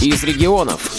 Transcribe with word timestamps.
из 0.00 0.22
регионов. 0.22 0.90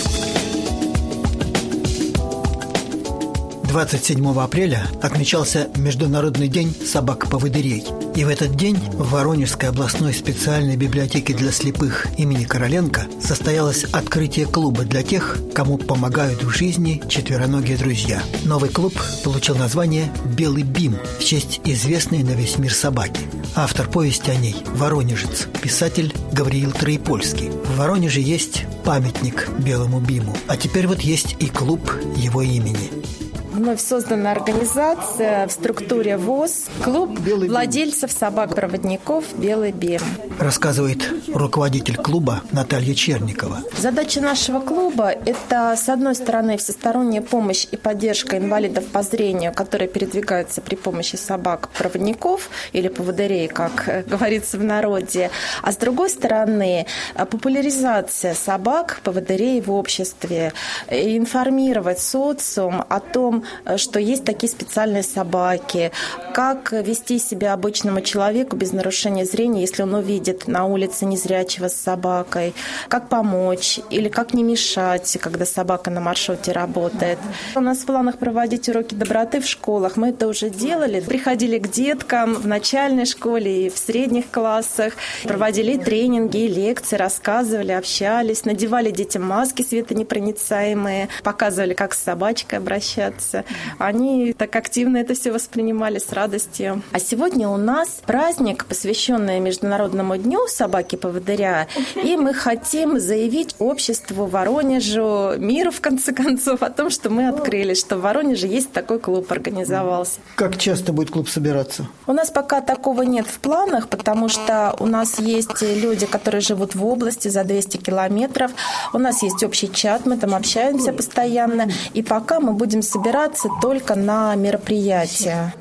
27 3.70 4.40
апреля 4.40 4.88
отмечался 5.02 5.70
Международный 5.75 6.47
день 6.47 6.75
собак-поводырей. 6.75 7.85
И 8.15 8.25
в 8.25 8.27
этот 8.27 8.55
день 8.55 8.75
в 8.75 9.12
Воронежской 9.12 9.70
областной 9.70 10.13
специальной 10.13 10.75
библиотеке 10.75 11.33
для 11.33 11.51
слепых 11.51 12.07
имени 12.17 12.43
Короленко 12.43 13.07
состоялось 13.21 13.84
открытие 13.86 14.48
клуба 14.48 14.84
для 14.84 15.04
тех, 15.04 15.38
кому 15.54 15.77
помогают 15.77 16.43
в 16.43 16.50
жизни 16.50 17.02
четвероногие 17.07 17.77
друзья. 17.77 18.21
Новый 18.43 18.70
клуб 18.70 19.00
получил 19.23 19.55
название 19.55 20.11
«Белый 20.25 20.63
бим» 20.63 20.97
в 21.20 21.23
честь 21.23 21.61
известной 21.63 22.23
на 22.23 22.31
весь 22.31 22.57
мир 22.57 22.73
собаки. 22.73 23.21
Автор 23.55 23.88
повести 23.88 24.31
о 24.31 24.36
ней– 24.36 24.55
воронежец, 24.75 25.47
писатель 25.61 26.13
Гавриил 26.34 26.71
Троепольский. 26.71 27.50
В 27.50 27.77
Воронеже 27.77 28.20
есть 28.20 28.66
памятник 28.90 29.48
Белому 29.60 30.00
биму, 30.00 30.36
а 30.48 30.57
теперь 30.57 30.88
вот 30.88 31.02
есть 31.02 31.36
и 31.39 31.46
клуб 31.46 31.92
его 32.16 32.42
имени 32.42 33.19
вновь 33.59 33.81
созданная 33.81 34.31
организация 34.31 35.45
в 35.45 35.52
структуре 35.52 36.16
ВОЗ, 36.16 36.67
клуб 36.81 37.19
владельцев 37.19 38.09
собак-проводников 38.09 39.25
«Белый 39.35 39.73
БИМ». 39.73 39.99
Рассказывает 40.39 41.05
руководитель 41.27 41.97
клуба 41.97 42.41
Наталья 42.53 42.94
Черникова. 42.94 43.58
Задача 43.77 44.22
нашего 44.22 44.61
клуба– 44.61 45.09
это, 45.25 45.75
с 45.75 45.89
одной 45.89 46.16
стороны, 46.16 46.58
всесторонняя 46.58 47.22
помощь 47.22 47.67
и 47.69 47.75
поддержка 47.75 48.38
инвалидов 48.38 48.85
по 48.85 49.03
зрению, 49.03 49.53
которые 49.53 49.89
передвигаются 49.89 50.61
при 50.61 50.75
помощи 50.75 51.17
собак-проводников 51.17 52.49
или 52.71 52.88
поводырей, 52.88 53.49
как 53.49 54.05
говорится 54.07 54.57
в 54.57 54.63
народе, 54.63 55.31
а 55.61 55.73
с 55.73 55.75
другой 55.75 56.09
стороны, 56.09 56.85
популяризация 57.13 58.35
собак, 58.35 59.02
поводырей 59.03 59.59
в 59.59 59.69
обществе, 59.69 60.53
информировать 60.89 61.99
социум 61.99 62.85
о 62.88 63.01
том, 63.01 63.44
Э, 63.48 63.48
что 63.78 64.00
есть 64.00 64.25
такие 64.25 64.50
специальные 64.50 65.03
собаки, 65.03 65.92
как 66.33 66.72
вести 66.72 67.19
себя 67.19 67.53
обычному 67.53 68.02
человеку 68.02 68.56
без 68.56 68.72
нарушения 68.72 69.25
зрения, 69.25 69.61
если 69.61 69.83
он 69.83 69.94
увидит 69.94 70.47
на 70.47 70.66
улице 70.66 71.06
незрячего 71.06 71.67
с 71.67 71.75
собакой, 71.75 72.53
как 72.88 73.09
помочь 73.09 73.80
или 73.89 74.09
как 74.09 74.33
не 74.33 74.44
мешать, 74.44 75.17
когда 75.22 75.45
собака 75.45 75.89
на 75.89 76.02
маршруте 76.02 76.52
работает. 76.52 77.19
У 77.56 77.59
нас 77.59 77.80
в 77.80 77.86
планах 77.86 78.17
проводить 78.17 78.69
уроки 78.69 78.95
доброты 78.95 79.41
в 79.41 79.45
школах. 79.45 79.97
Мы 79.97 80.09
это 80.09 80.28
уже 80.28 80.50
делали. 80.50 81.00
Приходили 81.00 81.59
к 81.59 81.69
деткам 81.69 82.34
в 82.34 82.47
начальной 82.47 83.06
школе 83.06 83.67
и 83.67 83.69
в 83.69 83.78
средних 83.78 84.30
классах, 84.31 84.94
проводили 85.23 85.78
тренинги, 85.78 86.47
лекции, 86.47 86.95
рассказывали, 86.95 87.72
общались, 87.72 88.45
надевали 88.45 88.91
детям 88.91 89.23
маски 89.23 89.61
светонепроницаемые, 89.61 91.09
показывали, 91.23 91.73
как 91.73 91.94
с 91.94 92.03
собачкой 92.03 92.59
обращаться 92.59 93.28
улице, 93.30 93.45
они 93.77 94.33
так 94.33 94.55
активно 94.55 94.97
это 94.97 95.13
все 95.13 95.31
воспринимали 95.31 95.99
с 95.99 96.11
радостью. 96.11 96.81
А 96.91 96.99
сегодня 96.99 97.49
у 97.49 97.58
нас 97.58 98.02
праздник, 98.05 98.66
посвященный 98.66 99.39
Международному 99.39 100.17
дню 100.17 100.47
собаки-поводыря, 100.47 101.67
и 101.95 102.17
мы 102.17 102.33
хотим 102.33 103.00
заявить 103.00 103.55
обществу 103.59 104.25
Воронежу, 104.25 105.38
миру, 105.38 105.72
в 105.72 105.81
конце 105.81 106.11
концов, 106.11 106.63
о 106.63 106.69
том, 106.69 106.89
что 106.89 107.09
мы 107.09 107.27
открыли, 107.27 107.73
что 107.73 107.97
в 107.97 108.02
Воронеже 108.02 108.47
есть 108.47 108.72
такой 108.72 109.00
клуб 109.00 109.31
организовался. 109.31 110.19
Как 110.35 110.57
часто 110.57 110.94
будет 110.94 111.11
клуб 111.11 111.30
собираться? 111.30 111.88
У 112.07 112.13
нас 112.13 112.31
пока 112.31 112.61
такого 112.61 113.03
нет 113.03 113.27
в 113.27 113.39
планах, 113.39 113.88
потому 113.88 114.30
что 114.30 114.75
у 114.80 114.85
нас 114.85 115.19
есть 115.19 115.61
люди, 115.61 116.05
которые 116.05 116.41
живут 116.41 116.75
в 116.75 116.85
области 116.85 117.27
за 117.27 117.44
200 117.44 117.77
километров. 117.77 118.52
У 118.94 118.97
нас 118.97 119.23
есть 119.23 119.44
общий 119.44 119.72
чат, 119.72 120.05
мы 120.05 120.17
там 120.17 120.33
общаемся 120.35 120.94
постоянно. 120.94 121.69
И 121.94 122.02
пока 122.02 122.39
мы 122.39 122.53
будем 122.53 122.81
собираться 122.81 123.19
опираться 123.20 123.50
только 123.62 123.95
на 123.95 124.34
мероприятия. 124.36 125.53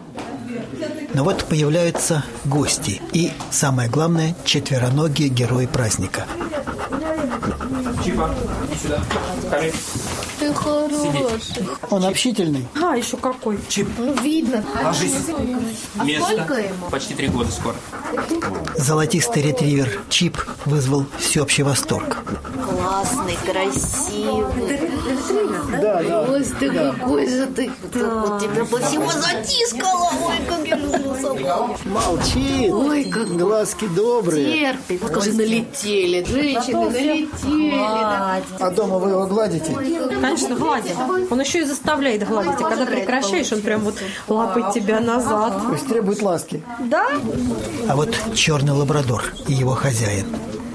Но 1.14 1.24
вот 1.24 1.44
появляются 1.44 2.24
гости 2.44 3.02
и, 3.12 3.32
самое 3.50 3.88
главное, 3.90 4.36
четвероногие 4.44 5.28
герои 5.28 5.66
праздника. 5.66 6.26
Чипа, 8.04 8.34
сюда. 8.80 9.00
Ты 10.38 10.54
хороший. 10.54 11.68
Он 11.90 12.04
общительный. 12.04 12.66
А, 12.80 12.96
еще 12.96 13.16
какой. 13.16 13.58
Чип. 13.68 13.88
Ну, 13.98 14.12
видно. 14.22 14.64
Ложись. 14.82 15.12
А 15.98 16.04
Место. 16.04 16.32
сколько 16.32 16.54
ему? 16.54 16.90
Почти 16.90 17.14
три 17.14 17.28
года 17.28 17.50
скоро. 17.50 17.76
Золотистый 18.76 19.42
ретривер 19.42 20.00
Чип 20.08 20.38
вызвал 20.64 21.06
всеобщий 21.18 21.64
восторг. 21.64 22.18
Классный, 22.64 23.36
красивый. 23.44 24.78
Да, 25.80 26.02
да. 26.02 26.26
Ой, 26.28 26.44
ты 26.44 26.70
да. 26.70 26.92
какой 26.92 27.28
же 27.28 27.46
ты. 27.46 27.70
Да. 27.94 28.24
Вот 28.24 28.42
тебя 28.42 28.64
бы 28.64 28.78
всего 28.80 29.10
затискала. 29.10 30.10
Молчит. 31.84 32.72
Ой, 32.72 33.04
как 33.04 33.28
глазки 33.36 33.86
добрые. 33.88 34.74
Терпит. 34.88 35.02
Скажи, 35.06 35.32
налетели. 35.32 36.24
Женщины 36.24 36.90
налетели. 36.90 38.42
А 38.60 38.70
дома 38.70 38.98
вы 38.98 39.10
его 39.10 39.26
гладите? 39.26 39.72
Конечно, 40.20 40.56
гладим. 40.56 40.96
Он 41.30 41.40
еще 41.40 41.60
и 41.60 41.64
заставляет 41.64 42.26
гладить. 42.26 42.60
А 42.60 42.68
когда 42.68 42.86
прекращаешь, 42.86 43.52
он 43.52 43.60
прям 43.60 43.80
вот 43.80 43.96
лапает 44.28 44.72
тебя 44.72 45.00
назад. 45.00 45.62
То 45.66 45.72
есть 45.72 45.86
требует 45.88 46.22
ласки. 46.22 46.62
Да. 46.80 47.08
А 47.88 47.96
вот 47.96 48.16
черный 48.34 48.72
лабрадор 48.72 49.24
и 49.46 49.52
его 49.52 49.72
хозяин. 49.72 50.26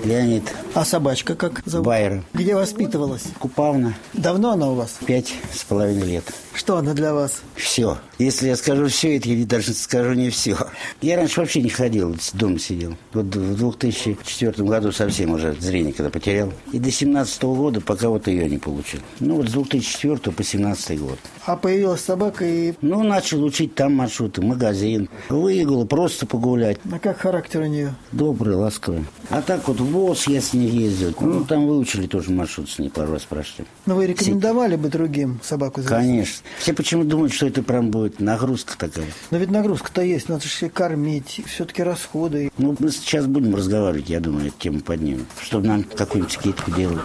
Леонид. 0.03 0.43
А 0.75 0.85
собачка 0.85 1.35
как 1.35 1.61
зовут? 1.65 1.85
Байер. 1.85 2.23
Где 2.33 2.55
воспитывалась? 2.55 3.25
Купавна. 3.37 3.93
Давно 4.13 4.53
она 4.53 4.71
у 4.71 4.73
вас? 4.73 4.97
Пять 5.05 5.31
с 5.53 5.63
половиной 5.63 6.07
лет. 6.07 6.33
Что 6.55 6.77
она 6.77 6.93
для 6.93 7.13
вас? 7.13 7.41
Все. 7.55 7.97
Если 8.17 8.47
я 8.47 8.55
скажу 8.55 8.87
все, 8.87 9.17
это 9.17 9.29
я 9.29 9.45
даже 9.45 9.73
скажу 9.73 10.13
не 10.13 10.29
все. 10.31 10.57
Я 11.01 11.17
раньше 11.17 11.41
вообще 11.41 11.61
не 11.61 11.69
ходил, 11.69 12.15
дома 12.33 12.57
сидел. 12.57 12.95
Вот 13.11 13.25
в 13.25 13.55
2004 13.55 14.67
году 14.67 14.91
совсем 14.91 15.31
уже 15.31 15.53
зрение 15.59 15.93
когда 15.93 16.09
потерял. 16.09 16.51
И 16.71 16.79
до 16.79 16.89
17 16.89 17.43
года 17.43 17.79
пока 17.81 18.09
вот 18.09 18.27
ее 18.27 18.49
не 18.49 18.57
получил. 18.57 19.01
Ну 19.19 19.35
вот 19.35 19.49
с 19.49 19.51
2004 19.51 20.17
по 20.31 20.43
17 20.43 20.99
год. 20.99 21.19
А 21.45 21.55
появилась 21.55 22.01
собака 22.01 22.45
и... 22.45 22.73
Ну, 22.81 23.03
начал 23.03 23.43
учить 23.43 23.75
там 23.75 23.93
маршруты, 23.95 24.41
магазин. 24.41 25.09
Выиграл 25.29 25.85
просто 25.85 26.25
погулять. 26.25 26.77
А 26.91 26.99
как 26.99 27.19
характер 27.19 27.61
у 27.61 27.65
нее? 27.65 27.93
Добрый, 28.11 28.55
ласковый. 28.55 29.05
А 29.29 29.41
так 29.41 29.67
вот 29.67 29.79
в 29.79 29.85
ВОЗ 29.85 30.27
я 30.27 30.41
с 30.41 30.53
ней 30.53 30.62
ездил. 30.67 31.13
Ну, 31.19 31.45
там 31.45 31.67
выучили 31.67 32.07
тоже 32.07 32.31
маршрут 32.31 32.69
с 32.69 32.79
ней 32.79 32.89
пару 32.89 33.13
раз 33.13 33.23
прошли. 33.23 33.65
Ну, 33.85 33.95
вы 33.95 34.07
рекомендовали 34.07 34.75
бы 34.75 34.89
другим 34.89 35.39
собаку 35.43 35.81
завести? 35.81 35.95
Конечно. 35.95 36.45
Все 36.59 36.73
почему 36.73 37.03
думают, 37.03 37.33
что 37.33 37.47
это 37.47 37.63
прям 37.63 37.91
будет 37.91 38.19
нагрузка 38.19 38.77
такая. 38.77 39.07
Но 39.31 39.37
ведь 39.37 39.51
нагрузка-то 39.51 40.01
есть, 40.01 40.29
надо 40.29 40.43
же 40.47 40.69
кормить, 40.69 41.41
все-таки 41.47 41.83
расходы. 41.83 42.51
Ну, 42.57 42.75
мы 42.79 42.91
сейчас 42.91 43.25
будем 43.25 43.55
разговаривать, 43.55 44.09
я 44.09 44.19
думаю, 44.19 44.47
эту 44.47 44.57
тему 44.59 44.81
поднимем, 44.81 45.25
чтобы 45.41 45.67
нам 45.67 45.83
какую-нибудь 45.83 46.33
скидку 46.33 46.71
делать. 46.71 47.01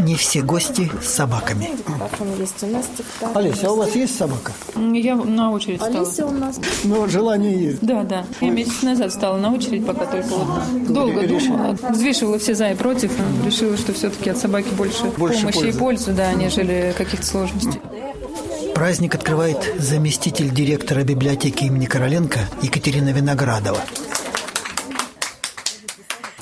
Не 0.00 0.14
все 0.16 0.42
гости 0.42 0.90
с 1.02 1.08
собаками. 1.08 1.70
Олеся, 3.34 3.68
а 3.68 3.72
у 3.72 3.76
вас 3.76 3.94
есть 3.94 4.16
собака? 4.16 4.52
Я 4.76 5.14
на 5.14 5.52
очередь 5.52 5.80
стала. 5.80 5.98
Олеся 5.98 6.26
у 6.26 6.30
нас. 6.30 6.58
Ну, 6.84 7.06
желание 7.08 7.58
есть. 7.66 7.80
Да, 7.82 8.02
да. 8.02 8.24
Я 8.40 8.50
месяц 8.50 8.82
назад 8.82 9.12
стала 9.12 9.36
на 9.38 9.52
очередь, 9.52 9.86
пока 9.86 10.06
только 10.06 10.28
вот 10.28 10.92
долго 10.92 11.26
думала. 11.26 11.76
Взвешивала 11.90 12.38
все 12.38 12.54
за 12.54 12.70
и 12.70 12.74
против. 12.74 13.12
Решила, 13.44 13.76
что 13.76 13.92
все-таки 13.92 14.30
от 14.30 14.38
собаки 14.38 14.68
больше, 14.70 15.04
больше 15.18 15.40
помощи 15.40 15.58
пользы. 15.58 15.68
и 15.68 15.78
пользы, 15.78 16.12
да, 16.12 16.32
нежели 16.32 16.94
каких-то 16.96 17.26
сложностей. 17.26 17.80
Праздник 18.74 19.14
открывает 19.14 19.74
заместитель 19.78 20.50
директора 20.50 21.02
библиотеки 21.02 21.64
имени 21.64 21.84
Короленко 21.84 22.40
Екатерина 22.62 23.10
Виноградова. 23.10 23.78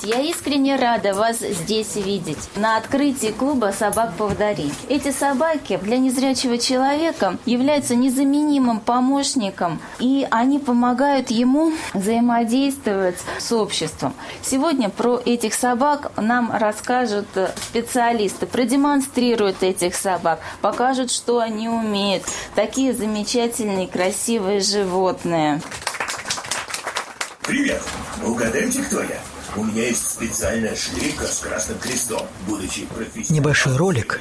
Я 0.01 0.21
искренне 0.21 0.77
рада 0.77 1.13
вас 1.13 1.39
здесь 1.39 1.95
видеть, 1.97 2.37
на 2.55 2.77
открытии 2.77 3.31
клуба 3.31 3.73
собак-поводырей. 3.77 4.71
Эти 4.87 5.11
собаки 5.11 5.77
для 5.81 5.97
незрячего 5.97 6.57
человека 6.57 7.37
являются 7.45 7.95
незаменимым 7.95 8.79
помощником, 8.79 9.81
и 9.99 10.25
они 10.31 10.59
помогают 10.59 11.31
ему 11.31 11.73
взаимодействовать 11.93 13.17
с 13.39 13.51
обществом. 13.51 14.13
Сегодня 14.41 14.89
про 14.89 15.21
этих 15.25 15.53
собак 15.53 16.11
нам 16.15 16.51
расскажут 16.51 17.27
специалисты, 17.57 18.45
продемонстрируют 18.45 19.63
этих 19.63 19.95
собак, 19.95 20.39
покажут, 20.61 21.11
что 21.11 21.39
они 21.39 21.67
умеют. 21.67 22.23
Такие 22.55 22.93
замечательные, 22.93 23.87
красивые 23.87 24.61
животные. 24.61 25.61
Привет! 27.41 27.81
Угадайте, 28.23 28.81
кто 28.83 29.01
я? 29.01 29.19
У 29.59 29.63
меня 29.65 29.87
есть 29.87 30.08
специальная 30.19 30.75
шлейка 30.75 31.25
с 31.25 31.39
красным 31.39 31.79
крестом. 31.79 32.27
Будучи 32.45 32.85
Небольшой 33.29 33.77
ролик 33.77 34.19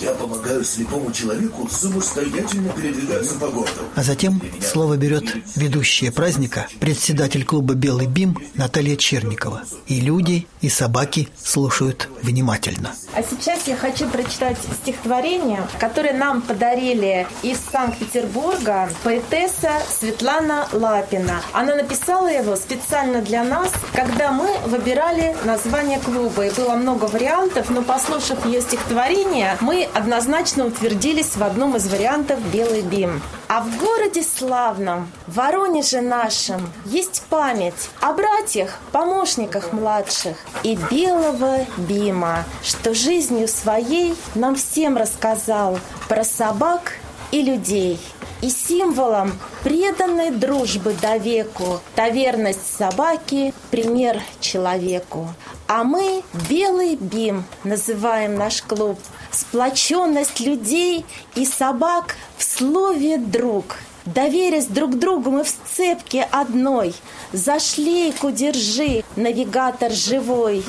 я 0.00 0.12
помогаю 0.12 0.64
слепому 0.64 1.12
человеку 1.12 1.68
самостоятельно 1.70 2.70
передвигаться 2.70 3.34
по 3.38 3.48
городу. 3.48 3.80
А 3.94 4.02
затем 4.02 4.40
слово 4.60 4.96
берет 4.96 5.24
ведущая 5.56 6.10
праздника, 6.10 6.66
председатель 6.80 7.44
клуба 7.44 7.74
«Белый 7.74 8.06
бим» 8.06 8.36
Наталья 8.54 8.96
Черникова. 8.96 9.62
И 9.86 10.00
люди, 10.00 10.46
и 10.60 10.68
собаки 10.68 11.28
слушают 11.36 12.08
внимательно. 12.22 12.92
А 13.14 13.22
сейчас 13.22 13.66
я 13.68 13.76
хочу 13.76 14.08
прочитать 14.08 14.58
стихотворение, 14.82 15.66
которое 15.78 16.12
нам 16.12 16.42
подарили 16.42 17.26
из 17.42 17.58
Санкт-Петербурга 17.70 18.90
поэтесса 19.04 19.72
Светлана 19.88 20.68
Лапина. 20.72 21.40
Она 21.52 21.76
написала 21.76 22.28
его 22.28 22.56
специально 22.56 23.22
для 23.22 23.44
нас, 23.44 23.72
когда 23.92 24.32
мы 24.32 24.48
выбирали 24.66 25.13
название 25.44 25.98
клуба. 25.98 26.46
И 26.46 26.50
было 26.50 26.74
много 26.74 27.04
вариантов, 27.04 27.70
но 27.70 27.82
послушав 27.82 28.44
ее 28.46 28.60
стихотворение, 28.60 29.56
мы 29.60 29.88
однозначно 29.94 30.66
утвердились 30.66 31.36
в 31.36 31.42
одном 31.42 31.76
из 31.76 31.86
вариантов 31.88 32.38
«Белый 32.52 32.82
бим». 32.82 33.22
А 33.48 33.60
в 33.60 33.78
городе 33.78 34.22
славном, 34.22 35.10
Воронеже 35.26 36.00
нашем, 36.00 36.72
есть 36.86 37.22
память 37.28 37.90
о 38.00 38.12
братьях, 38.12 38.78
помощниках 38.92 39.72
младших 39.72 40.36
и 40.62 40.78
белого 40.90 41.58
Бима, 41.76 42.44
что 42.62 42.94
жизнью 42.94 43.48
своей 43.48 44.16
нам 44.34 44.56
всем 44.56 44.96
рассказал 44.96 45.78
про 46.08 46.24
собак 46.24 46.94
и 47.30 47.42
людей. 47.42 48.00
И 48.42 48.50
символом 48.50 49.32
преданной 49.62 50.30
дружбы 50.30 50.94
до 51.00 51.16
веку, 51.16 51.80
та 51.94 52.10
верность 52.10 52.76
собаки– 52.76 53.54
пример 53.70 54.20
человеку. 54.40 55.28
А 55.66 55.82
мы 55.84 56.22
«Белый 56.48 56.96
бим» 56.96 57.44
называем 57.64 58.34
наш 58.34 58.62
клуб– 58.62 58.98
сплоченность 59.30 60.40
людей 60.40 61.06
и 61.34 61.46
собак 61.46 62.16
в 62.36 62.44
слове 62.44 63.16
«друг». 63.18 63.78
Доверясь 64.04 64.66
друг 64.66 64.98
другу, 64.98 65.30
мы 65.30 65.44
в 65.44 65.48
сцепке 65.48 66.28
одной. 66.30 66.94
За 67.32 67.58
шлейку 67.58 68.30
держи, 68.30 69.02
навигатор 69.16 69.92
живой. 69.92 70.62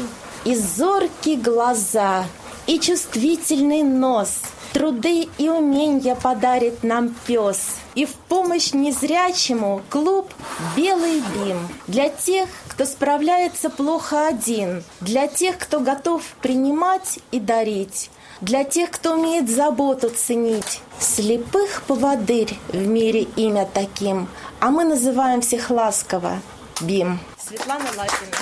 И 0.45 0.55
зоркие 0.55 1.35
глаза, 1.35 2.25
и 2.65 2.79
чувствительный 2.79 3.83
нос. 3.83 4.41
Труды 4.75 5.29
и 5.37 5.47
умения 5.47 6.15
подарит 6.15 6.83
нам 6.83 7.15
пес. 7.25 7.77
И 7.95 8.05
в 8.05 8.13
помощь 8.13 8.73
незрячему 8.73 9.81
клуб 9.89 10.33
«Белый 10.75 11.21
бим» 11.21 11.69
для 11.87 12.09
тех, 12.09 12.49
кто 12.67 12.83
справляется 12.83 13.69
плохо 13.69 14.27
один, 14.27 14.83
для 14.99 15.27
тех, 15.27 15.57
кто 15.59 15.79
готов 15.79 16.23
принимать 16.41 17.19
и 17.31 17.39
дарить, 17.39 18.11
для 18.41 18.65
тех, 18.65 18.91
кто 18.91 19.13
умеет 19.13 19.49
заботу 19.49 20.09
ценить. 20.09 20.81
Слепых 20.99 21.83
поводырь 21.83 22.59
в 22.67 22.85
мире 22.85 23.27
имя 23.37 23.65
таким, 23.73 24.27
а 24.59 24.71
мы 24.71 24.83
называем 24.83 25.39
всех 25.39 25.69
ласково 25.69 26.41
Бим. 26.81 27.21
Светлана 27.37 27.85
Лапина. 27.95 28.35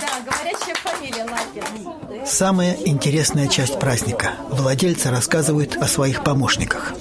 Да, 0.00 0.06
говорящая 0.20 0.74
фамилия 0.76 1.24
Лапина. 1.24 2.26
Самая 2.26 2.76
интересная 2.84 3.48
часть 3.48 3.78
праздника. 3.78 4.32
Владельцы 4.50 5.10
рассказывают 5.10 5.76
о 5.76 5.86
своих 5.86 6.22
помощниках. 6.22 6.92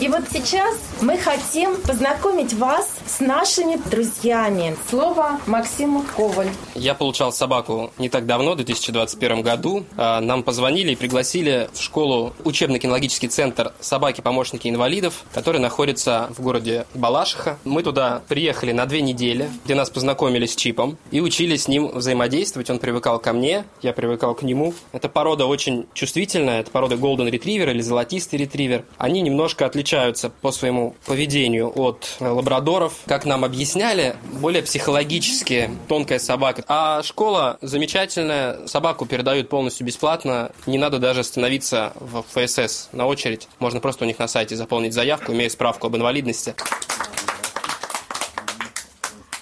И 0.00 0.08
вот 0.08 0.24
сейчас 0.32 0.76
мы 1.00 1.16
хотим 1.16 1.76
познакомить 1.76 2.52
вас 2.54 2.88
с 3.06 3.20
нашими 3.20 3.76
друзьями. 3.90 4.76
Слово 4.88 5.40
Максиму 5.46 6.02
Коваль. 6.16 6.50
Я 6.74 6.94
получал 6.94 7.32
собаку 7.32 7.92
не 7.98 8.08
так 8.08 8.26
давно, 8.26 8.52
в 8.52 8.56
2021 8.56 9.42
году. 9.42 9.84
А, 9.96 10.20
нам 10.20 10.42
позвонили 10.42 10.92
и 10.92 10.96
пригласили 10.96 11.68
в 11.72 11.80
школу 11.80 12.34
учебно-кинологический 12.44 13.28
центр 13.28 13.72
«Собаки-помощники 13.80 14.68
инвалидов», 14.68 15.22
который 15.32 15.60
находится 15.60 16.28
в 16.36 16.42
городе 16.42 16.86
Балашиха. 16.94 17.58
Мы 17.64 17.82
туда 17.82 18.22
приехали 18.28 18.72
на 18.72 18.86
две 18.86 19.02
недели, 19.02 19.48
где 19.64 19.74
нас 19.74 19.90
познакомили 19.90 20.46
с 20.46 20.56
Чипом 20.56 20.98
и 21.10 21.20
учились 21.20 21.64
с 21.64 21.68
ним 21.68 21.88
взаимодействовать. 21.88 22.70
Он 22.70 22.78
привыкал 22.78 23.18
ко 23.18 23.32
мне, 23.32 23.64
я 23.82 23.92
привыкал 23.92 24.34
к 24.34 24.42
нему. 24.42 24.74
Это 24.92 25.08
порода 25.08 25.46
очень 25.46 25.86
чувствительная, 25.94 26.60
это 26.60 26.70
порода 26.70 26.96
Golden 26.96 27.30
Retriever 27.30 27.70
или 27.70 27.80
золотистый 27.80 28.38
ретривер. 28.38 28.84
Они 28.98 29.20
немножко 29.20 29.66
отличаются 29.66 29.84
отличаются 29.84 30.30
по 30.30 30.50
своему 30.50 30.94
поведению 31.06 31.72
от 31.74 32.16
лабрадоров. 32.20 32.93
Как 33.06 33.24
нам 33.24 33.44
объясняли, 33.44 34.16
более 34.40 34.62
психологически 34.62 35.70
тонкая 35.88 36.18
собака. 36.18 36.64
А 36.68 37.02
школа 37.02 37.58
замечательная, 37.60 38.66
собаку 38.66 39.06
передают 39.06 39.48
полностью 39.48 39.86
бесплатно. 39.86 40.50
Не 40.66 40.78
надо 40.78 40.98
даже 40.98 41.22
становиться 41.24 41.92
в 42.00 42.22
ФСС 42.22 42.88
на 42.92 43.06
очередь. 43.06 43.48
Можно 43.58 43.80
просто 43.80 44.04
у 44.04 44.06
них 44.06 44.18
на 44.18 44.28
сайте 44.28 44.56
заполнить 44.56 44.94
заявку, 44.94 45.32
имея 45.32 45.48
справку 45.48 45.86
об 45.86 45.96
инвалидности 45.96 46.54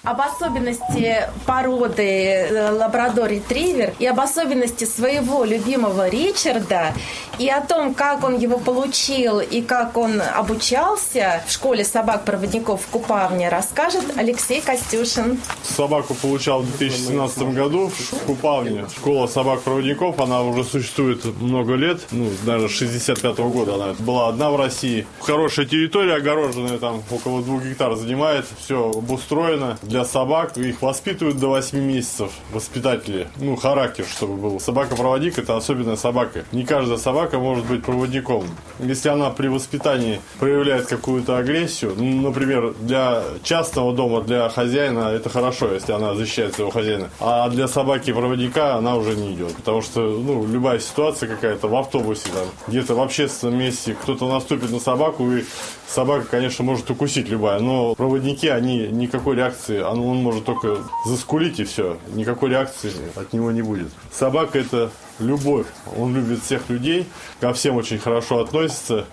об 0.03 0.19
особенности 0.19 1.29
породы 1.45 2.03
э, 2.03 2.71
лабрадор-ретривер 2.71 3.93
и 3.99 4.05
об 4.05 4.19
особенности 4.19 4.83
своего 4.83 5.45
любимого 5.45 6.09
Ричарда 6.09 6.93
и 7.39 7.49
о 7.49 7.61
том, 7.61 7.93
как 7.93 8.23
он 8.23 8.37
его 8.37 8.57
получил 8.57 9.39
и 9.39 9.61
как 9.61 9.97
он 9.97 10.21
обучался 10.21 11.43
в 11.47 11.51
школе 11.51 11.83
собак-проводников 11.83 12.81
в 12.81 12.87
Купавне, 12.87 13.49
расскажет 13.49 14.05
Алексей 14.15 14.61
Костюшин. 14.61 15.39
Собаку 15.63 16.13
получал 16.13 16.61
в 16.61 16.77
2017 16.77 17.53
году 17.53 17.89
в 17.89 18.25
Купавне. 18.25 18.85
Школа 18.95 19.27
собак-проводников, 19.27 20.19
она 20.19 20.43
уже 20.43 20.63
существует 20.63 21.25
много 21.41 21.73
лет, 21.73 22.01
ну, 22.11 22.29
даже 22.45 22.69
65 22.69 23.39
-го 23.39 23.49
года 23.49 23.75
она 23.75 23.93
была 23.99 24.29
одна 24.29 24.51
в 24.51 24.55
России. 24.55 25.07
Хорошая 25.19 25.65
территория, 25.65 26.15
огороженная, 26.15 26.77
там 26.77 27.03
около 27.09 27.41
двух 27.41 27.63
гектар 27.63 27.95
занимает, 27.95 28.45
все 28.63 28.91
обустроено 28.91 29.77
для 29.81 30.05
собак. 30.05 30.57
Их 30.57 30.81
воспитывают 30.81 31.39
до 31.39 31.47
8 31.47 31.79
месяцев 31.79 32.31
воспитатели. 32.51 33.27
Ну, 33.37 33.55
характер, 33.55 34.05
чтобы 34.09 34.35
был. 34.35 34.59
Собака-проводник– 34.59 35.37
это 35.39 35.57
особенная 35.57 35.95
собака. 35.95 36.45
Не 36.51 36.63
каждая 36.63 36.97
собака 36.97 37.22
может 37.31 37.65
быть 37.65 37.83
проводником. 37.83 38.45
Если 38.79 39.09
она 39.09 39.29
при 39.29 39.47
воспитании 39.47 40.19
проявляет 40.39 40.87
какую-то 40.87 41.37
агрессию, 41.37 41.93
ну, 41.97 42.21
например, 42.21 42.73
для 42.79 43.23
частного 43.43 43.93
дома, 43.93 44.21
для 44.21 44.49
хозяина 44.49 45.09
это 45.09 45.29
хорошо, 45.29 45.73
если 45.73 45.91
она 45.91 46.15
защищает 46.15 46.55
своего 46.55 46.71
хозяина. 46.71 47.09
А 47.19 47.49
для 47.49 47.67
собаки-проводника 47.67 48.75
она 48.75 48.95
уже 48.95 49.15
не 49.15 49.33
идет. 49.33 49.55
Потому 49.55 49.81
что, 49.81 50.01
ну, 50.01 50.45
любая 50.45 50.79
ситуация 50.79 51.29
какая-то 51.29 51.67
в 51.67 51.75
автобусе, 51.75 52.29
там, 52.33 52.47
где-то 52.67 52.95
в 52.95 53.01
общественном 53.01 53.57
месте, 53.57 53.95
кто-то 54.01 54.27
наступит 54.27 54.71
на 54.71 54.79
собаку, 54.79 55.31
и 55.31 55.43
собака, 55.87 56.25
конечно, 56.29 56.63
может 56.63 56.89
укусить 56.89 57.29
любая. 57.29 57.59
Но 57.59 57.95
проводники, 57.95 58.47
они 58.47 58.87
никакой 58.87 59.35
реакции, 59.35 59.79
он, 59.81 59.99
он 59.99 60.17
может 60.17 60.45
только 60.45 60.77
заскулить 61.05 61.59
и 61.59 61.63
все. 61.63 61.97
Никакой 62.13 62.49
реакции 62.49 62.91
от 63.15 63.33
него 63.33 63.51
не 63.51 63.61
будет. 63.61 63.87
Собака 64.11 64.59
это 64.59 64.91
любовь. 65.25 65.67
Он 65.97 66.15
любит 66.15 66.43
всех 66.43 66.69
людей, 66.69 67.07
ко 67.39 67.53
всем 67.53 67.75
очень 67.75 67.99
хорошо 67.99 68.39
относится. 68.39 69.05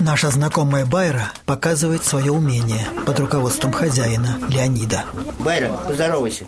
Наша 0.00 0.30
знакомая 0.30 0.84
Байра 0.84 1.32
показывает 1.46 2.04
свое 2.04 2.32
умение 2.32 2.86
под 3.06 3.20
руководством 3.20 3.72
хозяина 3.72 4.38
Леонида. 4.48 5.04
Байра, 5.38 5.72
поздоровайся. 5.86 6.46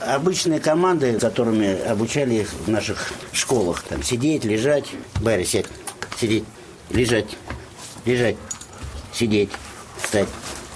Обычные 0.00 0.60
команды, 0.60 1.18
которыми 1.18 1.82
обучали 1.86 2.36
их 2.36 2.52
в 2.52 2.70
наших 2.70 3.12
школах. 3.32 3.82
Там 3.82 4.02
сидеть, 4.02 4.44
лежать. 4.44 4.86
Байра, 5.20 5.44
сядь. 5.44 5.66
Сидеть. 6.18 6.44
Лежать. 6.90 7.36
Лежать. 8.04 8.36
Сидеть. 9.12 9.50
Встать. 10.00 10.28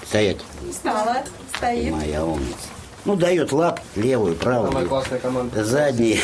Стоять. 0.05 0.37
Встала. 0.69 1.23
Стоит. 1.55 1.91
Моя 1.93 2.23
умница. 2.23 2.72
Ну, 3.05 3.15
дает 3.15 3.51
лап, 3.51 3.81
левую, 3.95 4.35
правую. 4.35 4.71
Самая 4.71 4.85
классная 4.85 5.19
команда. 5.19 5.63
Задние. 5.63 6.19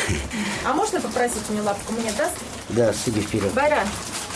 А 0.64 0.72
можно 0.72 1.00
попросить 1.00 1.48
мне 1.50 1.60
лапку? 1.60 1.92
Мне 1.92 2.10
даст? 2.12 2.32
Да, 2.70 2.92
сиди 2.94 3.20
вперед. 3.20 3.52
Баря, 3.52 3.86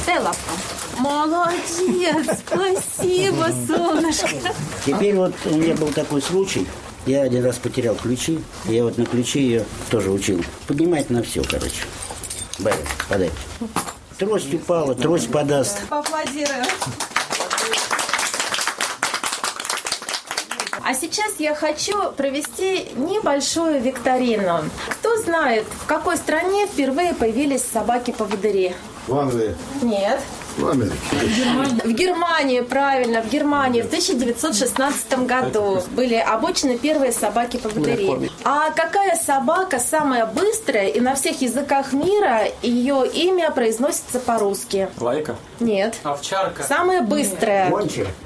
дай 0.06 0.18
лапку. 0.18 0.52
Молодец, 0.98 2.38
спасибо, 2.46 3.48
солнышко. 3.66 4.52
Теперь 4.84 5.14
вот 5.16 5.34
у 5.46 5.56
меня 5.56 5.74
был 5.74 5.88
такой 5.88 6.20
случай. 6.20 6.66
Я 7.06 7.22
один 7.22 7.44
раз 7.44 7.56
потерял 7.56 7.94
ключи. 7.94 8.42
Я 8.66 8.84
вот 8.84 8.98
на 8.98 9.06
ключи 9.06 9.40
ее 9.40 9.64
тоже 9.90 10.10
учил. 10.10 10.44
Поднимать 10.66 11.10
на 11.10 11.22
все, 11.22 11.42
короче. 11.42 11.82
Баря, 12.58 12.76
подай. 13.08 13.30
Трость 14.18 14.52
упала, 14.52 14.94
трость 14.94 15.30
подаст. 15.30 15.78
Поаплодируем. 15.88 16.64
А 20.87 20.93
сейчас 20.93 21.37
я 21.38 21.55
хочу 21.55 22.12
провести 22.12 22.88
небольшую 22.97 23.81
викторину. 23.81 24.64
Кто 24.91 25.17
знает, 25.17 25.64
в 25.83 25.87
какой 25.87 26.19
стране 26.19 26.67
впервые 26.67 27.14
появились 27.14 27.64
собаки-поводыри? 27.73 28.75
В 29.07 29.17
Англии. 29.19 29.55
Нет. 29.81 30.21
В 30.59 30.69
Америке. 30.69 30.95
В 31.85 31.91
Германии, 31.91 32.61
правильно, 32.61 33.23
в 33.23 33.31
Германии 33.31 33.81
в 33.81 33.87
1916 33.87 35.26
году 35.26 35.83
были 35.93 36.17
обучены 36.17 36.76
первые 36.76 37.12
собаки-поводыри. 37.12 38.31
А 38.46 38.70
какая 38.72 39.16
собака 39.16 39.78
самая 39.78 40.26
быстрая 40.26 40.88
и 40.88 41.00
на 41.00 41.14
всех 41.14 41.40
языках 41.40 41.94
мира 41.94 42.42
ее 42.60 43.06
имя 43.08 43.50
произносится 43.50 44.20
по-русски? 44.20 44.90
Лайка? 45.00 45.36
Нет. 45.60 45.94
Овчарка. 46.02 46.62
Самая 46.62 47.00
быстрая. 47.00 47.70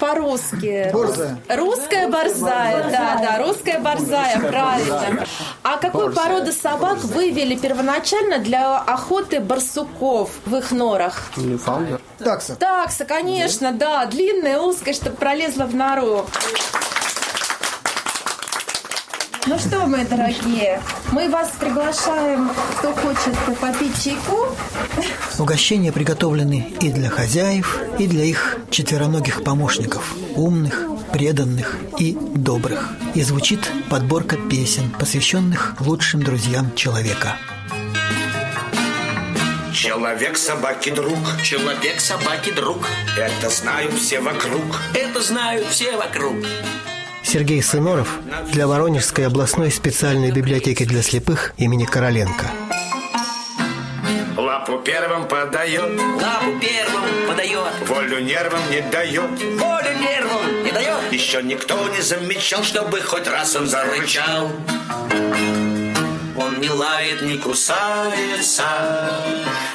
По-русски. 0.00 0.90
Борзая. 0.92 1.38
Русская 1.48 2.08
борзая, 2.08 2.90
да, 2.90 3.18
да, 3.22 3.38
русская 3.46 3.78
борзая, 3.78 4.40
правильно. 4.40 5.24
А 5.62 5.76
какую 5.76 6.12
породу 6.12 6.50
собак 6.52 6.98
вывели 6.98 7.54
первоначально 7.54 8.38
для 8.40 8.78
охоты 8.78 9.38
барсуков 9.38 10.30
в 10.44 10.56
их 10.56 10.72
норах? 10.72 11.30
Ньюфаундер. 11.36 12.00
Такса. 12.18 12.56
Такса, 12.56 13.04
конечно, 13.04 13.70
да. 13.70 14.04
Длинная, 14.06 14.58
узкая, 14.58 14.94
чтобы 14.94 15.14
пролезла 15.14 15.64
в 15.64 15.76
нору. 15.76 16.26
Ну 19.48 19.58
что, 19.58 19.86
мои 19.86 20.04
дорогие, 20.04 20.78
мы 21.10 21.30
вас 21.30 21.52
приглашаем, 21.58 22.50
кто 22.76 22.92
хочет 22.92 23.34
попить 23.58 24.04
чайку. 24.04 24.54
Угощения 25.38 25.90
приготовлены 25.90 26.74
и 26.82 26.90
для 26.90 27.08
хозяев, 27.08 27.80
и 27.98 28.06
для 28.06 28.24
их 28.24 28.58
четвероногих 28.70 29.42
помощников, 29.42 30.14
умных, 30.36 30.82
преданных 31.14 31.78
и 31.98 32.18
добрых. 32.34 32.90
И 33.14 33.22
звучит 33.22 33.60
подборка 33.88 34.36
песен, 34.36 34.90
посвященных 34.90 35.76
лучшим 35.80 36.22
друзьям 36.22 36.74
человека. 36.74 37.38
Человек 39.72 40.36
собаки 40.36 40.90
друг. 40.90 41.18
Человек 41.42 42.00
собаки 42.00 42.50
друг. 42.50 42.86
Это 43.16 43.48
знают 43.48 43.94
все 43.94 44.20
вокруг. 44.20 44.62
Это 44.92 45.22
знают 45.22 45.66
все 45.68 45.96
вокруг. 45.96 46.36
Сергей 47.28 47.62
Сыноров 47.62 48.20
для 48.52 48.66
Воронежской 48.66 49.26
областной 49.26 49.70
специальной 49.70 50.30
библиотеки 50.30 50.86
для 50.86 51.02
слепых 51.02 51.52
имени 51.58 51.84
Короленко. 51.84 52.46
Лапу 54.34 54.78
первым 54.78 55.28
подает. 55.28 56.00
Лапу 56.00 56.58
первым 56.58 57.28
подает. 57.28 57.86
Волю 57.86 58.20
нервам 58.20 58.62
не 58.70 58.80
дает. 58.80 59.28
Волю 59.60 59.98
нервам 60.00 60.64
не 60.64 60.72
дает. 60.72 61.12
Еще 61.12 61.42
никто 61.42 61.76
не 61.90 62.00
замечал, 62.00 62.62
чтобы 62.62 63.02
хоть 63.02 63.28
раз 63.28 63.54
он 63.56 63.66
зарычал. 63.66 64.50
Он 66.34 66.60
не 66.60 66.70
лает, 66.70 67.20
не 67.20 67.36
кусается, 67.36 68.64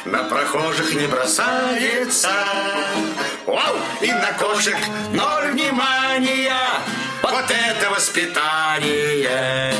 на 0.05 0.23
прохожих 0.23 0.95
не 0.95 1.05
бросается. 1.05 2.31
Вау! 3.45 3.75
И 4.01 4.07
на 4.07 4.33
кошек 4.39 4.77
ноль 5.11 5.51
внимания. 5.51 6.62
Вот 7.23 7.49
это 7.49 7.89
воспитание! 7.89 9.73